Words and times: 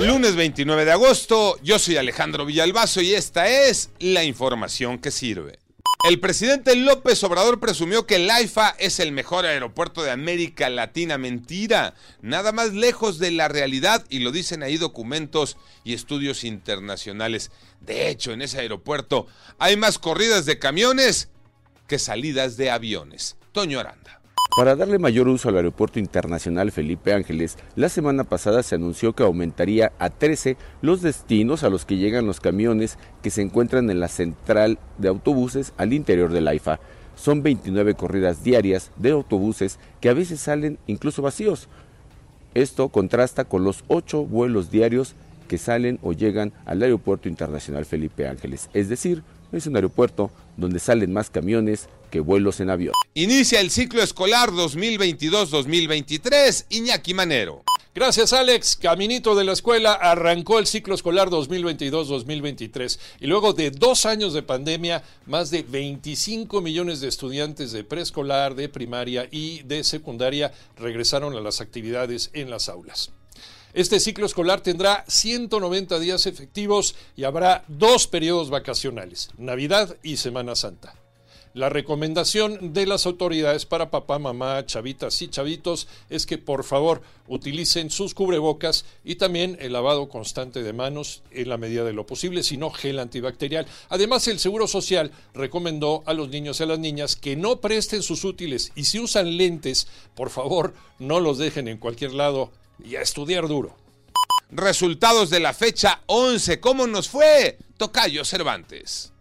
Lunes 0.00 0.36
29 0.36 0.84
de 0.84 0.92
agosto, 0.92 1.58
yo 1.62 1.78
soy 1.78 1.96
Alejandro 1.96 2.46
Villalbazo 2.46 3.00
y 3.00 3.14
esta 3.14 3.48
es 3.48 3.90
la 3.98 4.22
información 4.22 4.98
que 4.98 5.10
sirve. 5.10 5.58
El 6.04 6.20
presidente 6.20 6.76
López 6.76 7.24
Obrador 7.24 7.58
presumió 7.58 8.06
que 8.06 8.16
el 8.16 8.30
AIFA 8.30 8.76
es 8.78 9.00
el 9.00 9.10
mejor 9.10 9.44
aeropuerto 9.44 10.04
de 10.04 10.12
América 10.12 10.70
Latina. 10.70 11.18
Mentira, 11.18 11.94
nada 12.22 12.52
más 12.52 12.72
lejos 12.74 13.18
de 13.18 13.32
la 13.32 13.48
realidad 13.48 14.04
y 14.08 14.20
lo 14.20 14.30
dicen 14.30 14.62
ahí 14.62 14.76
documentos 14.76 15.56
y 15.82 15.94
estudios 15.94 16.44
internacionales. 16.44 17.50
De 17.80 18.08
hecho, 18.08 18.30
en 18.32 18.42
ese 18.42 18.60
aeropuerto 18.60 19.26
hay 19.58 19.76
más 19.76 19.98
corridas 19.98 20.46
de 20.46 20.60
camiones 20.60 21.30
que 21.88 21.98
salidas 21.98 22.56
de 22.56 22.70
aviones. 22.70 23.36
Toño 23.50 23.80
Aranda. 23.80 24.17
Para 24.58 24.74
darle 24.74 24.98
mayor 24.98 25.28
uso 25.28 25.48
al 25.48 25.54
Aeropuerto 25.54 26.00
Internacional 26.00 26.72
Felipe 26.72 27.12
Ángeles, 27.12 27.56
la 27.76 27.88
semana 27.88 28.24
pasada 28.24 28.64
se 28.64 28.74
anunció 28.74 29.12
que 29.12 29.22
aumentaría 29.22 29.92
a 30.00 30.10
13 30.10 30.56
los 30.82 31.00
destinos 31.00 31.62
a 31.62 31.70
los 31.70 31.84
que 31.84 31.96
llegan 31.96 32.26
los 32.26 32.40
camiones 32.40 32.98
que 33.22 33.30
se 33.30 33.40
encuentran 33.40 33.88
en 33.88 34.00
la 34.00 34.08
central 34.08 34.80
de 34.98 35.06
autobuses 35.06 35.74
al 35.76 35.92
interior 35.92 36.32
del 36.32 36.48
AIFA. 36.48 36.80
Son 37.14 37.44
29 37.44 37.94
corridas 37.94 38.42
diarias 38.42 38.90
de 38.96 39.12
autobuses 39.12 39.78
que 40.00 40.08
a 40.08 40.14
veces 40.14 40.40
salen 40.40 40.80
incluso 40.88 41.22
vacíos. 41.22 41.68
Esto 42.54 42.88
contrasta 42.88 43.44
con 43.44 43.62
los 43.62 43.84
8 43.86 44.24
vuelos 44.24 44.72
diarios 44.72 45.14
que 45.46 45.58
salen 45.58 46.00
o 46.02 46.14
llegan 46.14 46.52
al 46.66 46.82
Aeropuerto 46.82 47.28
Internacional 47.28 47.84
Felipe 47.84 48.26
Ángeles, 48.26 48.70
es 48.74 48.88
decir, 48.88 49.22
es 49.52 49.66
un 49.66 49.76
aeropuerto 49.76 50.30
donde 50.56 50.78
salen 50.78 51.12
más 51.12 51.28
camiones 51.30 51.88
que 52.10 52.20
vuelos 52.20 52.60
en 52.60 52.70
avión. 52.70 52.94
Inicia 53.14 53.60
el 53.60 53.70
ciclo 53.70 54.02
escolar 54.02 54.50
2022-2023, 54.50 56.66
Iñaki 56.70 57.12
Manero. 57.14 57.64
Gracias 57.94 58.32
Alex. 58.32 58.76
Caminito 58.76 59.34
de 59.34 59.44
la 59.44 59.52
escuela 59.52 59.92
arrancó 59.92 60.60
el 60.60 60.66
ciclo 60.66 60.94
escolar 60.94 61.28
2022-2023 61.30 62.98
y 63.20 63.26
luego 63.26 63.54
de 63.54 63.72
dos 63.72 64.06
años 64.06 64.32
de 64.34 64.42
pandemia, 64.42 65.02
más 65.26 65.50
de 65.50 65.64
25 65.64 66.60
millones 66.60 67.00
de 67.00 67.08
estudiantes 67.08 67.72
de 67.72 67.82
preescolar, 67.82 68.54
de 68.54 68.68
primaria 68.68 69.26
y 69.30 69.64
de 69.64 69.82
secundaria 69.82 70.52
regresaron 70.76 71.34
a 71.34 71.40
las 71.40 71.60
actividades 71.60 72.30
en 72.34 72.50
las 72.50 72.68
aulas. 72.68 73.10
Este 73.74 74.00
ciclo 74.00 74.24
escolar 74.24 74.62
tendrá 74.62 75.04
190 75.08 75.98
días 75.98 76.24
efectivos 76.26 76.94
y 77.16 77.24
habrá 77.24 77.64
dos 77.68 78.06
periodos 78.06 78.48
vacacionales, 78.48 79.28
Navidad 79.36 79.96
y 80.02 80.16
Semana 80.16 80.54
Santa. 80.54 80.94
La 81.52 81.68
recomendación 81.68 82.72
de 82.72 82.86
las 82.86 83.04
autoridades 83.04 83.66
para 83.66 83.90
papá, 83.90 84.18
mamá, 84.18 84.64
chavitas 84.64 85.20
y 85.22 85.28
chavitos 85.28 85.86
es 86.08 86.24
que 86.24 86.38
por 86.38 86.64
favor 86.64 87.02
utilicen 87.26 87.90
sus 87.90 88.14
cubrebocas 88.14 88.86
y 89.04 89.16
también 89.16 89.58
el 89.60 89.72
lavado 89.72 90.08
constante 90.08 90.62
de 90.62 90.72
manos 90.72 91.22
en 91.30 91.48
la 91.48 91.58
medida 91.58 91.84
de 91.84 91.92
lo 91.92 92.06
posible, 92.06 92.42
sino 92.42 92.70
gel 92.70 92.98
antibacterial. 92.98 93.66
Además, 93.90 94.28
el 94.28 94.38
Seguro 94.38 94.66
Social 94.66 95.10
recomendó 95.34 96.02
a 96.06 96.14
los 96.14 96.28
niños 96.30 96.60
y 96.60 96.62
a 96.62 96.66
las 96.66 96.78
niñas 96.78 97.16
que 97.16 97.36
no 97.36 97.60
presten 97.60 98.02
sus 98.02 98.24
útiles 98.24 98.72
y 98.76 98.84
si 98.84 98.98
usan 98.98 99.36
lentes, 99.36 99.88
por 100.14 100.30
favor, 100.30 100.74
no 100.98 101.20
los 101.20 101.38
dejen 101.38 101.68
en 101.68 101.78
cualquier 101.78 102.14
lado 102.14 102.50
y 102.82 102.96
a 102.96 103.02
estudiar 103.02 103.48
duro. 103.48 103.76
Resultados 104.50 105.30
de 105.30 105.40
la 105.40 105.52
fecha 105.52 106.00
11. 106.06 106.60
¿Cómo 106.60 106.86
nos 106.86 107.08
fue? 107.08 107.58
Tocayo 107.76 108.24
Cervantes. 108.24 109.12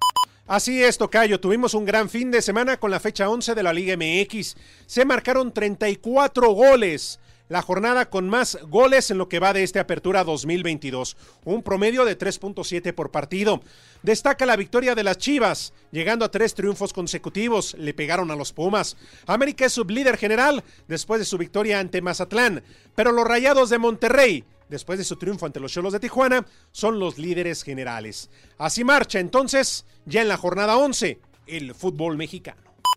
Así 0.47 0.81
es, 0.81 0.97
Tocayo. 0.97 1.41
Tuvimos 1.41 1.73
un 1.73 1.83
gran 1.83 2.09
fin 2.09 2.31
de 2.31 2.41
semana 2.41 2.77
con 2.77 2.89
la 2.89 3.01
fecha 3.01 3.29
11 3.29 3.53
de 3.53 3.63
la 3.63 3.73
Liga 3.73 3.97
MX. 3.97 4.55
Se 4.85 5.03
marcaron 5.03 5.53
34 5.53 6.51
goles. 6.51 7.19
La 7.49 7.61
jornada 7.61 8.09
con 8.09 8.27
más 8.27 8.57
goles 8.63 9.09
en 9.09 9.17
lo 9.17 9.29
que 9.29 9.39
va 9.39 9.53
de 9.53 9.63
esta 9.63 9.79
apertura 9.79 10.25
2022. 10.25 11.15
Un 11.45 11.63
promedio 11.63 12.03
de 12.03 12.17
3.7 12.17 12.93
por 12.93 13.09
partido. 13.09 13.61
Destaca 14.03 14.45
la 14.45 14.57
victoria 14.57 14.95
de 14.95 15.03
las 15.03 15.17
Chivas, 15.17 15.73
llegando 15.91 16.25
a 16.25 16.31
tres 16.31 16.53
triunfos 16.53 16.91
consecutivos. 16.91 17.73
Le 17.75 17.93
pegaron 17.93 18.31
a 18.31 18.35
los 18.35 18.51
Pumas. 18.51 18.97
América 19.27 19.65
es 19.65 19.73
sublíder 19.73 20.17
general 20.17 20.61
después 20.89 21.19
de 21.19 21.25
su 21.25 21.37
victoria 21.37 21.79
ante 21.79 22.01
Mazatlán. 22.01 22.63
Pero 22.95 23.13
los 23.13 23.25
Rayados 23.25 23.69
de 23.69 23.77
Monterrey 23.77 24.43
después 24.69 24.99
de 24.99 25.05
su 25.05 25.15
triunfo 25.15 25.45
ante 25.45 25.61
los 25.61 25.71
Cholos 25.71 25.93
de 25.93 25.99
Tijuana, 26.01 26.45
son 26.71 26.99
los 26.99 27.17
líderes 27.17 27.63
generales. 27.63 28.29
Así 28.57 28.83
marcha 28.83 29.19
entonces, 29.19 29.85
ya 30.05 30.21
en 30.21 30.27
la 30.27 30.35
jornada 30.35 30.77
11, 30.77 31.19
el 31.47 31.73
fútbol 31.73 32.17
mexicano. 32.17 32.66